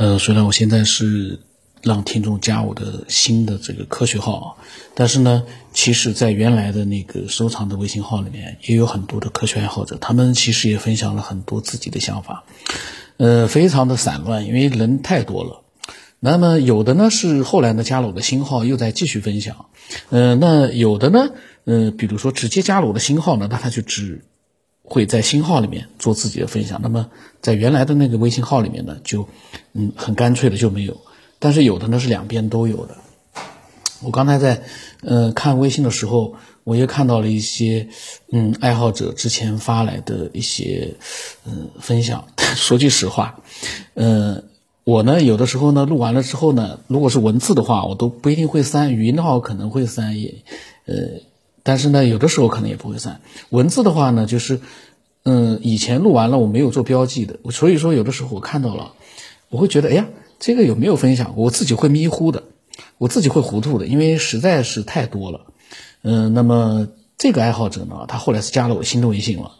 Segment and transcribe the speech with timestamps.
[0.00, 1.40] 呃，虽然我现在是
[1.82, 4.56] 让听众加我的新的这个科学号，
[4.94, 12.44] 但是呢，其实，在原来的那个收藏的微信号里面，也有很多的科学爱好者，他们其实也分享了很多自己的想法，
[13.18, 15.64] 呃，非常的散乱，因为人太多了。
[16.18, 19.66] 那么有的呢是后来呢加了我的新号，又在继续分享，
[20.08, 21.28] 呃，那有的呢，
[21.66, 24.24] 呃，比如说直接加了我的新号呢，那他就只。
[24.90, 27.08] 会在新号里面做自己的分享，那么
[27.40, 29.28] 在原来的那个微信号里面呢，就
[29.72, 31.00] 嗯很干脆的就没有。
[31.38, 32.96] 但是有的呢是两边都有的。
[34.02, 34.62] 我刚才在
[35.02, 36.34] 呃看微信的时候，
[36.64, 37.86] 我也看到了一些
[38.32, 40.96] 嗯爱好者之前发来的一些
[41.46, 42.24] 嗯分享。
[42.56, 43.38] 说句实话，
[43.94, 44.42] 呃
[44.82, 50.34] 我呢有的时候呢录完了之后呢，如果是文字的话，我都不一定会删；语音的话，我可能会删也
[50.86, 51.29] 呃。
[51.62, 53.20] 但是呢，有的时候可能也不会删。
[53.50, 54.60] 文字的话呢，就是，
[55.24, 58.92] 嗯，以前录完了我没有做标记的，所以说有的时候我看到了，
[59.50, 60.06] 我会觉得，哎呀，
[60.38, 61.34] 这个有没有分享？
[61.36, 62.42] 我自己会迷糊的，
[62.98, 65.40] 我自己会糊涂的，因为实在是太多了。
[66.02, 69.52] 嗯，那么这个爱好者呢，他后来是加了我新的微信了。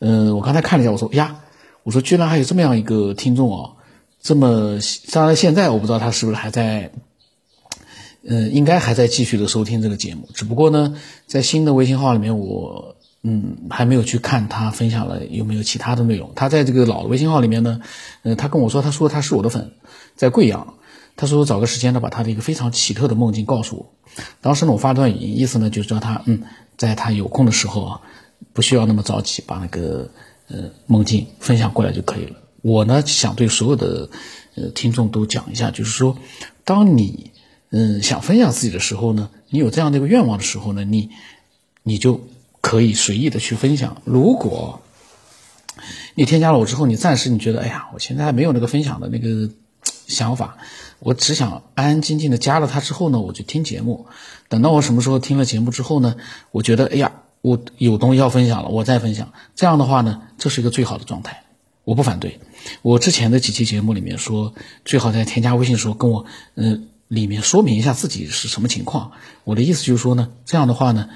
[0.00, 1.40] 嗯，我刚才看了一下，我说呀，
[1.84, 3.76] 我说居然还有这么样一个听众哦，
[4.20, 4.78] 这么
[5.12, 6.90] 当然现在我不知道他是不是还在。
[8.28, 10.96] 嗯，应该还在继续的收听这个节目，只不过呢，
[11.28, 16.32] 在新的微信号里面，我嗯还没有去看他分享了有没有其他的内容。
[16.34, 17.80] 他在这个老的微信号里面呢，
[18.22, 19.70] 嗯，他跟我说，他说他是我的粉，
[20.16, 20.74] 在贵阳，
[21.14, 23.92] 他说找个时间呢，把他的一个非常奇特的梦境告诉我。
[24.40, 26.42] 当时呢，我发段语音，意思呢就是叫他嗯，
[26.76, 28.00] 在他有空的时候啊，
[28.52, 30.10] 不需要那么着急，把那个
[30.48, 32.36] 呃梦境分享过来就可以了。
[32.62, 34.10] 我呢想对所有的
[34.56, 36.18] 呃听众都讲一下，就是说，
[36.64, 37.30] 当你。
[37.78, 41.10] 嗯，想分享自己的时候呢，你有这样的一个愿望的时候呢，你
[41.82, 42.26] 你就
[42.62, 44.00] 可以随意的去分享。
[44.06, 44.80] 如果
[46.14, 49.50] 你添加了我之后，你暂时你觉得，哎呀，我现在还没有那个分享的那个
[50.06, 50.56] 想法，
[51.00, 54.06] 我只想安安静静的加了他之后呢，我就听节目。
[54.48, 56.16] 等到我什么时候听了节目之后呢，
[56.52, 59.34] 我觉得，哎呀，我有东西要分享了，我再分享。
[59.54, 61.42] 这样的话呢，这是一个最好的状态，
[61.84, 62.40] 我不反对。
[62.80, 64.54] 我之前的几期节目里面说，
[64.86, 66.88] 最好在添加微信的时候跟我，嗯。
[67.08, 69.12] 里面说明一下自己是什么情况。
[69.44, 71.08] 我的意思就是说呢，这样的话呢，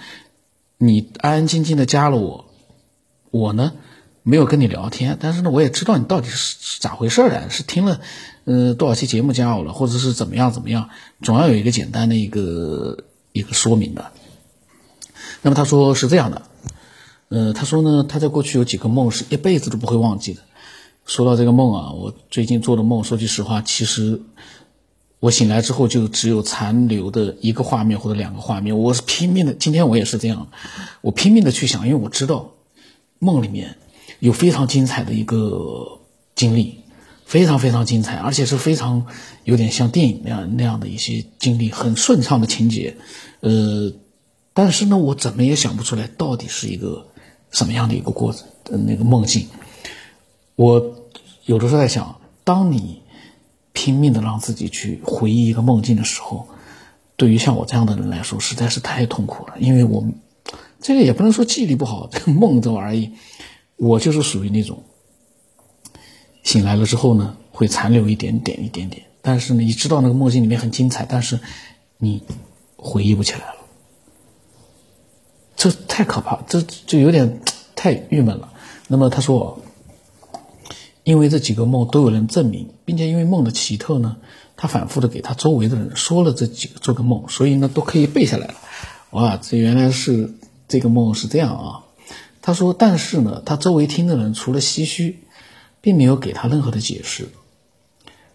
[0.79, 2.47] 你安安静静的加了我，
[3.31, 3.73] 我呢
[4.23, 8.01] 没有跟你聊天，但是呢，我也知道你到底是咋回事的，是听了
[8.45, 10.91] 呃多少期节目加我了，或者是怎么样怎么样，
[11.23, 14.13] 总要有一个简单的一个一个说明的。
[15.43, 16.43] 那么他说是这样的，
[17.31, 20.43] 呃，他说呢，他在过去有几个梦是一辈子都不会忘记的。
[21.05, 24.23] 说到这个梦啊，我最近做的梦，说句实话，其实。
[25.21, 29.53] 我醒来之后就只有残留的一个画面或者两个画面，我是拼命的。
[29.53, 30.49] 今天我也是这样，
[31.03, 32.55] 我拼命的去想，因为我知道
[33.19, 33.77] 梦里面
[34.19, 36.01] 有非常精彩的一个
[36.35, 36.81] 经历，
[37.27, 39.05] 非常非常精彩，而且是非常
[39.45, 42.97] 有点像电影那样那样的一些经历，很顺畅的情节。
[43.41, 43.93] 呃，
[44.55, 47.07] 但是呢，我怎么也想不出来到底是一个
[47.51, 48.47] 什么样的一个过程，
[48.87, 49.47] 那个梦境。
[50.57, 50.95] 我
[51.45, 53.03] 有的时候在想，当你。
[53.81, 56.47] 拼命的让自己去回忆一个梦境的时候，
[57.17, 59.55] 对于像我这样的人来说，实在是太痛苦了。
[59.59, 60.05] 因为我
[60.83, 63.13] 这个也不能说记忆力不好，这 个梦这玩意，
[63.77, 64.83] 我就是属于那种
[66.43, 69.07] 醒来了之后呢，会残留一点点、一点点。
[69.23, 71.41] 但是呢，你知道那个梦境里面很精彩，但是
[71.97, 72.23] 你
[72.77, 73.55] 回忆不起来了，
[75.57, 77.41] 这太可怕，这就有点
[77.75, 78.53] 太郁闷了。
[78.89, 79.59] 那么他说。
[81.11, 84.17] 因为这几个梦都有人证明，并且因为梦的奇特呢，
[84.57, 88.55] 他反复的给他周围的人说了这几个这个梦，所以呢都可以背下来了。
[89.11, 90.33] 哇，这原来是
[90.69, 91.83] 这个梦是这样啊！
[92.41, 95.19] 他说，但是呢，他周围听的人除了唏嘘，
[95.81, 97.29] 并没有给他任何的解释。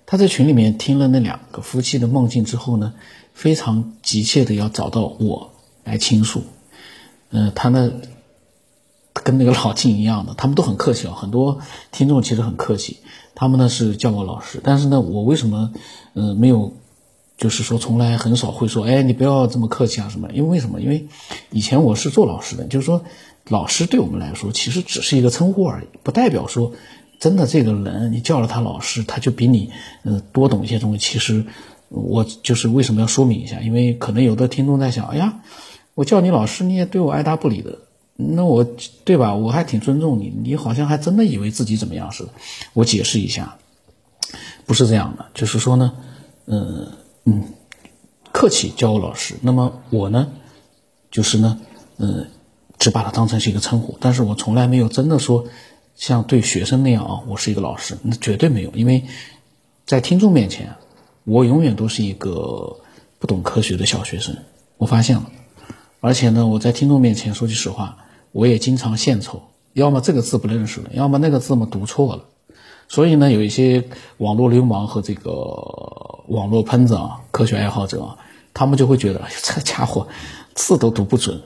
[0.05, 2.93] 他在群里面听了那两个夫妻的梦境之后呢，
[3.33, 5.51] 非常急切的要找到我
[5.85, 6.43] 来倾诉。
[7.29, 7.89] 嗯，他呢。
[9.25, 11.15] 跟那个老晋一样的，他们都很客气啊。
[11.17, 11.57] 很多
[11.91, 12.97] 听众其实很客气，
[13.33, 14.61] 他们呢是叫我老师。
[14.63, 15.73] 但是呢，我为什么，
[16.13, 16.73] 嗯，没有，
[17.35, 20.29] 就是说从来很少会说，哎，你不要这么客气啊什么？
[20.31, 20.79] 因为为什么？
[20.79, 21.07] 因为
[21.49, 23.03] 以前我是做老师的，就是说，
[23.49, 26.73] 老师对我们来说其实只是一个称呼而已，不代表说
[27.19, 29.71] 真的这个人你叫了他老师，他就比你
[30.03, 30.99] 嗯多懂一些东西。
[30.99, 31.43] 其实
[31.89, 33.59] 我就是为什么要说明一下？
[33.61, 35.39] 因为可能有的听众在想，哎呀，
[35.95, 37.79] 我叫你老师，你也对我爱答不理的。
[38.17, 38.63] 那我
[39.03, 39.35] 对吧？
[39.35, 42.29] 我还挺尊重你，你好像还真的以为自己怎么样似的。
[42.73, 43.57] 我解释一下，
[44.65, 45.93] 不是这样的，就是说呢，
[46.45, 46.87] 嗯
[47.25, 47.43] 嗯，
[48.31, 49.35] 客气叫我老师。
[49.41, 50.31] 那么我呢，
[51.11, 51.59] 就是呢，
[51.97, 52.27] 嗯，
[52.79, 55.45] 只把它当成是一个称呼，但是我从来没有真的说
[55.95, 59.03] 像对学生那样啊，我是一个老师，那绝对没有，因为
[59.85, 60.75] 在听众面前，
[61.25, 62.79] 我永远都是一个
[63.19, 64.37] 不懂科学的小学生。
[64.77, 65.29] 我发现了，
[65.99, 68.04] 而且呢，我在听众面前说句实话，
[68.35, 72.25] 我也经常献丑，要么这个字不认识了，要么那个字嘛读错了。
[72.89, 73.85] 所以呢，有一些
[74.17, 75.31] 网络流氓和这个
[76.27, 78.17] 网络喷子啊，科学爱好者啊，
[78.53, 80.09] 他们就会觉得这个家伙
[80.53, 81.43] 字都读不准，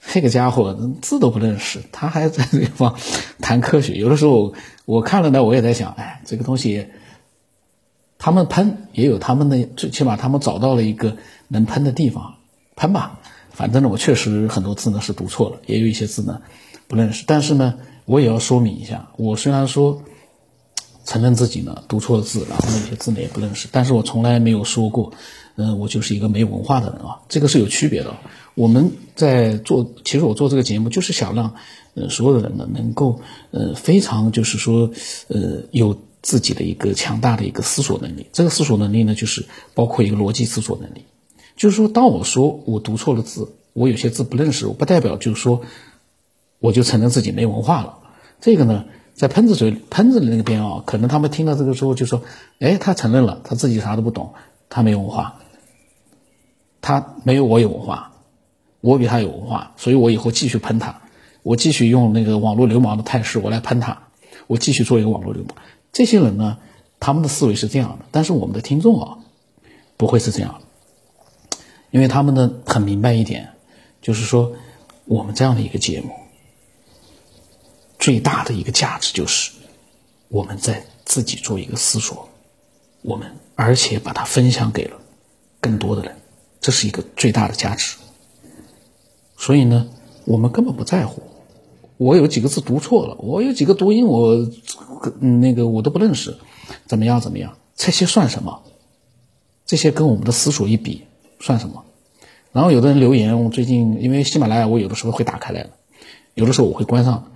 [0.00, 2.94] 这个家伙字都不认识，他还在这地方
[3.40, 3.94] 谈科学。
[3.94, 6.86] 有的时候我看了呢，我也在想，哎，这个东西
[8.16, 11.16] 他们喷也有他们的，最起码他们找到了一个
[11.48, 12.36] 能喷的地方，
[12.76, 13.18] 喷吧。
[13.58, 16.40] 反正呢，我确实很多字呢是读错了，也有一些字呢
[16.86, 17.24] 不认识。
[17.26, 17.74] 但是呢，
[18.04, 20.00] 我也要说明一下，我虽然说。
[21.10, 25.10] 承认自己呢读错了字，然后那些字呢也不认识，但是我从来没有说过，
[25.56, 28.14] 嗯，我就是一个没文化的人啊，这个是有区别的。
[28.54, 31.54] 我们在做，其实我做这个节目就是想让，
[31.94, 33.18] 呃，所有的人呢能够，
[33.52, 34.90] 呃，非常就是说，
[35.28, 38.26] 呃，有自己的一个强大的一个思索能力。
[38.34, 41.04] 这个思索能力呢，就是包括一个逻辑思索能力。
[41.58, 45.60] 就是说，当我说我读错了字，我有些字不认识，我不代表就是说，
[46.58, 47.98] 我就承认自己没文化了。
[48.40, 48.86] 这个呢。
[49.18, 52.22] 在喷子嘴喷子的那边啊，可能他们听到这个之后就说
[52.60, 54.34] ：“哎，他承认了，他自己啥都不懂，
[54.68, 55.40] 他没文化，
[56.80, 58.12] 他没有我有文化，
[58.80, 61.00] 我比他有文化，所以我以后继续喷他，
[61.42, 64.02] 我继续用那个网络流氓的态势我来喷他，
[64.46, 65.56] 我继续做一个网络流氓。
[65.90, 66.58] 这些人呢，
[67.00, 69.18] 他们的思维是这样的，但是我们的听众啊，
[69.96, 70.66] 不会是这样的，
[71.90, 73.50] 因为他们呢很明白一点，
[74.00, 74.52] 就是说
[75.04, 76.10] 我们这样的一个节目。”
[77.98, 79.50] 最大的一个价值就是，
[80.28, 82.28] 我们在自己做一个思索，
[83.02, 84.96] 我们而且把它分享给了
[85.60, 86.16] 更多的人，
[86.60, 87.96] 这是一个最大的价值。
[89.36, 89.88] 所以呢，
[90.26, 91.22] 我们根本不在乎，
[91.96, 94.48] 我有几个字读错了，我有几个读音我
[95.18, 96.38] 那个我都不认识，
[96.86, 98.62] 怎么样怎么样，这些算什么？
[99.66, 101.04] 这些跟我们的思索一比，
[101.40, 101.84] 算什么？
[102.52, 105.70] 然后有的人留言，我最近因为喜马拉雅，我有的时候会打开来的，
[106.34, 107.32] 有的时候我会关上。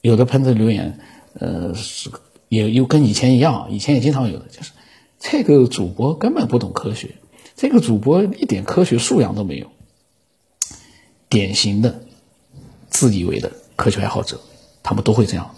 [0.00, 0.98] 有的喷子留言，
[1.34, 2.10] 呃，是
[2.48, 4.72] 也又跟以前一样，以前也经常有的，就是
[5.20, 7.14] 这个主播根本不懂科学，
[7.54, 9.68] 这个主播一点科学素养都没有，
[11.28, 12.02] 典型的
[12.90, 14.40] 自以为的科学爱好者，
[14.82, 15.54] 他们都会这样。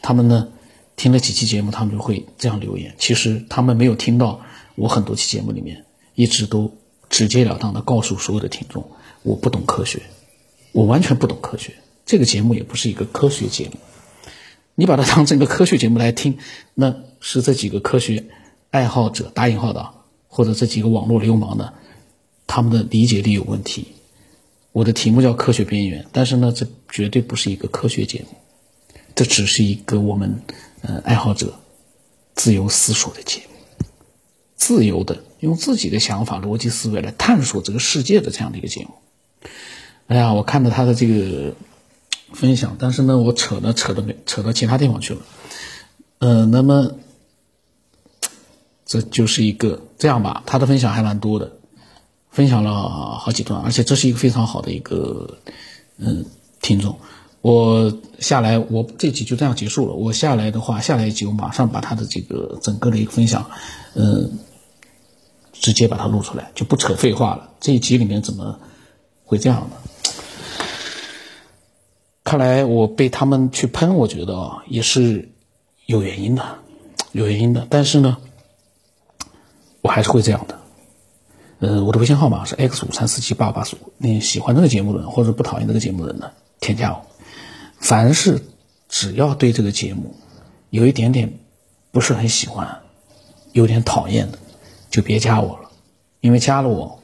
[0.00, 0.48] 他们呢，
[0.96, 2.94] 听了几期节目，他们就会这样留言。
[2.98, 4.40] 其实他们没有听到
[4.74, 5.84] 我很多期节目里面，
[6.14, 6.72] 一直都
[7.08, 8.90] 直截了当的告诉所有的听众，
[9.22, 10.02] 我不懂科学，
[10.72, 11.74] 我完全不懂科学。
[12.04, 13.78] 这个节目也不是一个科学节目，
[14.74, 16.38] 你把它当成一个科学节目来听，
[16.74, 18.24] 那是这几个科学
[18.70, 19.90] 爱好者（打引号的）
[20.28, 21.74] 或者这几个网络流氓的，
[22.46, 23.88] 他们的理解力有问题。
[24.72, 28.36] 我的题目叫《科学边缘》，但是呢，这绝对不是一个科学节目，
[29.14, 30.42] 这只是一个我们
[30.82, 31.58] 呃爱好者
[32.34, 33.55] 自由思索的节目，
[34.66, 38.90] 自由的用自己的想法、逻辑思维来探索这个世界的这样的一个节目。
[40.08, 41.54] 哎呀，我看到他的这个。
[42.32, 45.20] 分享，但是呢，我扯呢扯的没扯到其他地方去了，
[46.18, 46.90] 呃，那么
[48.84, 51.52] 这就是一个这样吧，他的分享还蛮多的，
[52.30, 55.38] 分享了好几段，而且这是一个非常好的一个
[55.98, 56.26] 嗯
[56.60, 56.98] 听众，
[57.42, 63.48] 我下来我这集就这样结束了，我下来的话，下来一集我马上把他的这个整个的一个分享，
[63.94, 64.36] 嗯，
[65.60, 68.58] 直接把它录出来，就不扯废话了，这一集里面怎么
[69.24, 69.76] 会这样呢？
[72.24, 75.30] 看来我被他们去喷，我觉得啊也是
[75.86, 76.58] 有原因的，
[77.12, 77.66] 有原因的。
[77.70, 78.16] 但是呢，
[79.80, 80.58] 我还是会这样的。
[81.58, 83.92] 呃，我的微信号码是 x 五三四七八八四五。
[83.96, 87.06] 你喜欢这个节目的人或者不讨厌这个节目的人呢，添加我。
[87.78, 88.42] 凡是
[88.88, 90.14] 只要对这个节目
[90.70, 91.38] 有一点点
[91.92, 92.80] 不是很喜欢、
[93.52, 94.38] 有点讨厌的，
[94.96, 95.70] 就别加我了，
[96.22, 97.02] 因为加了我，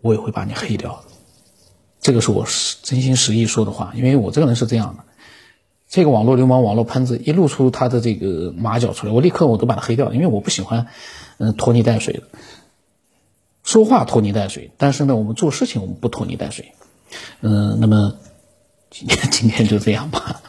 [0.00, 1.04] 我也会把你黑掉。
[2.00, 2.46] 这个是我
[2.82, 5.04] 真心实意说的话，因为我这个人是这样的。
[5.90, 10.86] 这个网络流氓、网络喷子一露出他的这个马脚出来，我立刻我都把他黑掉，因为我不喜欢
[11.36, 12.22] 嗯拖泥带水的。
[13.62, 16.72] 说话拖泥带水，但是呢，我们做事情我们不拖泥带水。
[17.42, 18.14] 嗯，那么
[18.88, 20.40] 今天今天就这样吧。